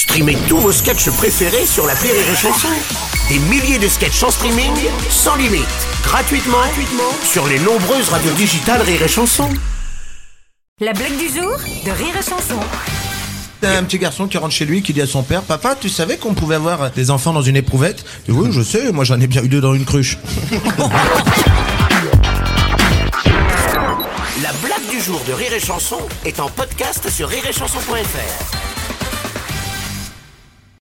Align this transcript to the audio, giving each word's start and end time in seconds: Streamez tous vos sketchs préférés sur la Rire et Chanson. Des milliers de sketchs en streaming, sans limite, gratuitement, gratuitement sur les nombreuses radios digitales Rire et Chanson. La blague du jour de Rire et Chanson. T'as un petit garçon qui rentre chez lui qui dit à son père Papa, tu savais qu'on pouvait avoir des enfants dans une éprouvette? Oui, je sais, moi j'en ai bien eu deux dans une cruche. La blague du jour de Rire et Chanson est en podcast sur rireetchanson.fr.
Streamez 0.00 0.38
tous 0.48 0.56
vos 0.56 0.72
sketchs 0.72 1.10
préférés 1.10 1.66
sur 1.66 1.86
la 1.86 1.92
Rire 1.92 2.14
et 2.14 2.34
Chanson. 2.34 2.68
Des 3.28 3.38
milliers 3.38 3.78
de 3.78 3.86
sketchs 3.86 4.22
en 4.22 4.30
streaming, 4.30 4.72
sans 5.10 5.36
limite, 5.36 5.66
gratuitement, 6.02 6.56
gratuitement 6.56 7.12
sur 7.22 7.46
les 7.46 7.58
nombreuses 7.58 8.08
radios 8.08 8.32
digitales 8.32 8.80
Rire 8.80 9.02
et 9.02 9.08
Chanson. 9.08 9.50
La 10.80 10.94
blague 10.94 11.18
du 11.18 11.28
jour 11.28 11.54
de 11.84 11.90
Rire 11.90 12.14
et 12.18 12.22
Chanson. 12.22 12.58
T'as 13.60 13.76
un 13.76 13.84
petit 13.84 13.98
garçon 13.98 14.26
qui 14.26 14.38
rentre 14.38 14.54
chez 14.54 14.64
lui 14.64 14.82
qui 14.82 14.94
dit 14.94 15.02
à 15.02 15.06
son 15.06 15.22
père 15.22 15.42
Papa, 15.42 15.76
tu 15.78 15.90
savais 15.90 16.16
qu'on 16.16 16.32
pouvait 16.32 16.54
avoir 16.54 16.90
des 16.92 17.10
enfants 17.10 17.34
dans 17.34 17.42
une 17.42 17.56
éprouvette? 17.56 18.02
Oui, 18.26 18.48
je 18.52 18.62
sais, 18.62 18.92
moi 18.92 19.04
j'en 19.04 19.20
ai 19.20 19.26
bien 19.26 19.42
eu 19.42 19.48
deux 19.48 19.60
dans 19.60 19.74
une 19.74 19.84
cruche. 19.84 20.16
La 24.42 24.52
blague 24.64 24.88
du 24.90 24.98
jour 24.98 25.20
de 25.28 25.34
Rire 25.34 25.52
et 25.52 25.60
Chanson 25.60 26.00
est 26.24 26.40
en 26.40 26.48
podcast 26.48 27.10
sur 27.10 27.28
rireetchanson.fr. 27.28 28.69